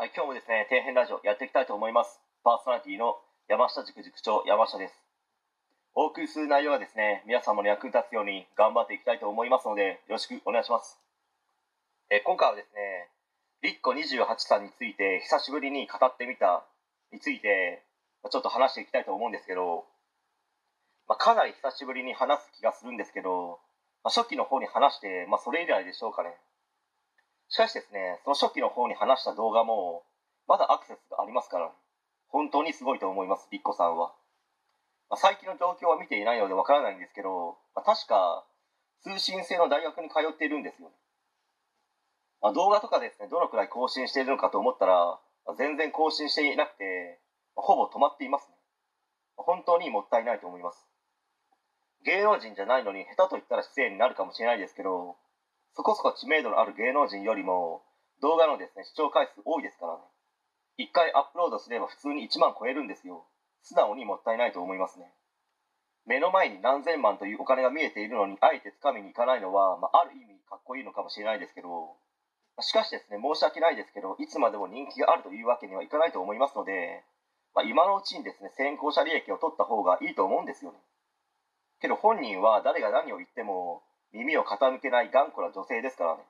[0.00, 2.22] はい、今日もですね、底辺ラジオやっていきたいと思います。
[2.46, 3.18] パーソナリティの
[3.50, 4.94] 山下塾塾長、山下です。
[5.92, 11.02] お送りする内容はですね、皆様の役に立つように頑張っていきたいと思いますので、よろしくお願いします。
[12.14, 13.10] え今回はですね、
[13.66, 16.62] リッコ28さんについて久しぶりに語ってみた
[17.10, 17.82] について、
[18.22, 19.82] まちょっと話していきたいと思うんですけど、
[21.08, 23.58] まあ、かなり久しぶりに話す気がするんですけど、
[24.04, 26.38] まあ、初期の方に話して、まあ、それ以来でしょうかね。
[27.48, 30.04] しかしですね、その初期の方に話した動画も、
[30.46, 31.72] まだアクセスがありますから、
[32.28, 34.14] 本当にすごいと思います、リッコさんは。
[35.08, 38.44] まあ、最近の状況は見ていないのでわからないんですけど、まあ、確か、
[39.02, 40.94] 通信制の大学に通っているんですよね。
[42.40, 47.18] まあ、動画とかですね、どのくらい更新しているのかと思ったら、まあ全然更新していなくて、
[47.56, 48.54] まあほぼ止まっていますね。
[49.36, 50.86] 本当にもったいないと思います。
[52.04, 55.16] 芸能人じゃないのに下手と言ったら失礼になるかもしれないですけど、
[55.78, 57.86] そこそこ知名度のある芸能人よりも
[58.20, 60.02] 動画のですね視聴回数多いですからね。
[60.82, 63.30] 1回アップロードすれば普通に1万超えるんですよ。
[63.62, 65.06] 素直にもったいないと思いますね。
[66.02, 71.94] 目の前に何千万というお金が見えているのにあえて掴みに行かないのは、まあ、ある意味かっこいいのかもしれないですけど。
[72.58, 77.04] しかしですね申し訳ないですけどいつまでも人気があるというわけにはいかないと思いますので、
[77.54, 80.78] まあ、今のうちにですね先行者利益を取った方がいいと思うんですよね。
[81.80, 86.22] けど本人は誰が何を言っても耳を傾けない頑固な女性ですからね。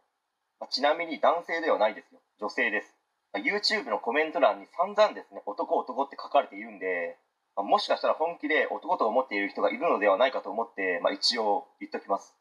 [0.60, 2.20] まあちなみに男性ではないですよ。
[2.40, 2.94] 女性です。
[3.32, 7.16] まあ YouTube のコメント欄に散々ですね、男男って書かれているんで、
[7.56, 12.34] まあもしかしたら本気で男と思っている人がいるのではないかと思って、まあ、一応言っときます。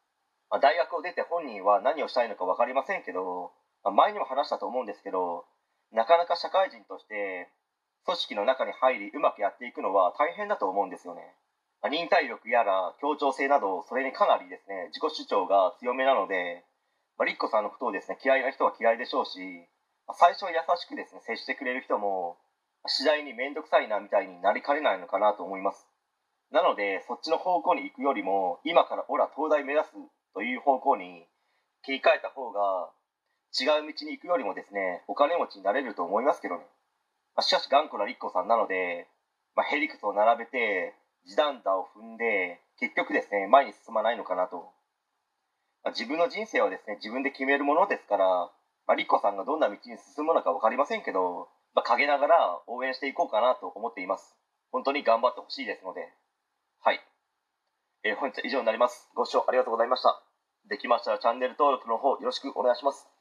[0.50, 3.52] ま大学を出て本人は何をしたいのか分かりませんけど、
[3.84, 5.44] ま前にも話したと思うんですけど、
[5.92, 7.48] なかなか社会人として
[8.04, 11.22] 組織の中に入りうまくやっていくのは大変だと思うんですよね。
[11.86, 16.64] 忍耐力やら協調性などそれにかなりですね自己主張が強めなので、
[17.16, 19.38] まあ、リッコさんのことをですね嫌いな人は嫌いでしょうし、
[20.18, 22.36] 最初は優しくですね接してくれる人も
[22.86, 25.86] 次第に面倒くさいなみたいになりかねないのかなと思います。
[26.50, 29.90] なのでそっちの方向に行くよりも今からオラ東大目指す
[30.34, 31.26] という方向に
[31.84, 32.90] 切り替えた方が
[33.52, 36.64] 違う道に行くよりもですねお金持ちになれると思いますけどね、
[37.40, 39.06] しかし頑固なリッコさんなので、
[39.54, 40.94] まあ、ヘリクスを並べて
[41.26, 44.72] 地団打を踏んで結局ですね前に進まないのかなと、
[45.82, 48.50] まあ自分の人生はですね自分で決めるものですから、
[48.86, 49.80] まあ、リッコさんがどんな道に
[50.14, 54.36] 進むのか分かりませんけど、まあ、陰ながら応援していこうかなと思っています。
[54.70, 56.00] 本当に頑張ってほしいですので。
[56.80, 57.00] はい、
[58.04, 59.10] えー本日は以上になります。
[59.14, 60.22] ご視聴ありがとうございました。
[60.68, 63.17] できましたらチャンネル登録の方よろしくお願いします。